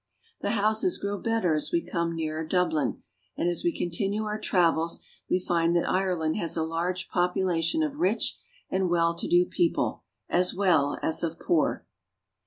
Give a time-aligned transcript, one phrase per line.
[0.39, 3.03] The houses grow better as we come nearer Dublin,
[3.37, 7.99] and as we continue our travels we find that Ireland has a large population of
[7.99, 11.85] rich and well to do people as well as of poor.